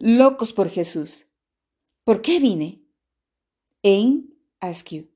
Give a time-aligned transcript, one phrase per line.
[0.00, 1.26] Locos por Jesús.
[2.04, 2.84] ¿Por qué vine?
[3.82, 5.08] En Askew,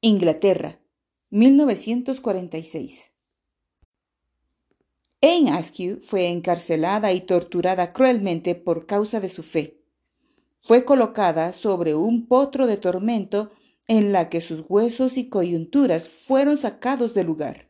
[0.00, 0.80] Inglaterra,
[1.28, 3.12] 1946.
[5.20, 9.82] Anne Askew fue encarcelada y torturada cruelmente por causa de su fe.
[10.62, 13.50] Fue colocada sobre un potro de tormento
[13.86, 17.68] en la que sus huesos y coyunturas fueron sacados del lugar.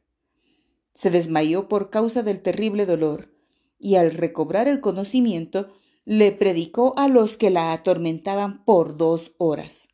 [0.92, 3.34] Se desmayó por causa del terrible dolor
[3.76, 9.88] y al recobrar el conocimiento le predicó a los que la atormentaban por dos horas.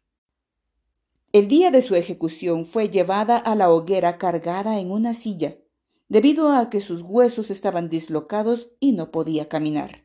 [1.32, 5.58] El día de su ejecución fue llevada a la hoguera cargada en una silla,
[6.08, 10.04] debido a que sus huesos estaban dislocados y no podía caminar.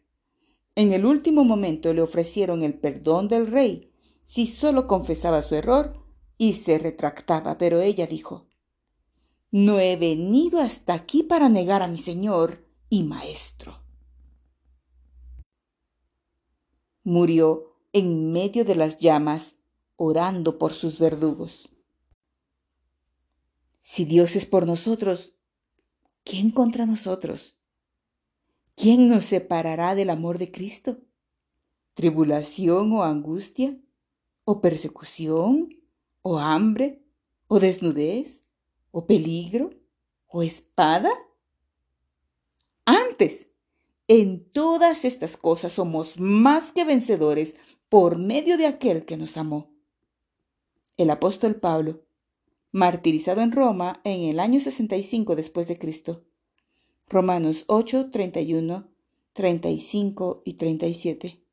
[0.76, 3.92] En el último momento le ofrecieron el perdón del rey
[4.24, 6.06] si solo confesaba su error
[6.38, 8.48] y se retractaba, pero ella dijo,
[9.50, 13.85] No he venido hasta aquí para negar a mi señor y maestro.
[17.06, 19.56] Murió en medio de las llamas
[19.96, 21.70] orando por sus verdugos.
[23.80, 25.34] Si Dios es por nosotros,
[26.24, 27.58] ¿quién contra nosotros?
[28.76, 30.98] ¿Quién nos separará del amor de Cristo?
[31.94, 33.80] ¿Tribulación o angustia?
[34.44, 35.80] ¿O persecución?
[36.24, 37.06] ¿O hambre?
[37.48, 38.46] ¿O desnudez?
[38.90, 39.70] ¿O peligro?
[40.26, 41.12] ¿O espada?
[42.84, 43.48] Antes,
[44.08, 47.56] en todas estas cosas somos más que vencedores
[47.90, 49.76] por medio de aquel que nos amó
[50.98, 52.06] el apóstol Pablo,
[52.72, 56.24] martirizado en Roma en el año 65 después de Cristo.
[57.08, 58.88] Romanos 8, 31,
[59.34, 61.45] 35 y 37.